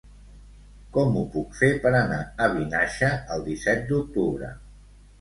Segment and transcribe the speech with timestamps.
[0.95, 4.55] Com ho puc fer per anar a Vinaixa el disset d'octubre?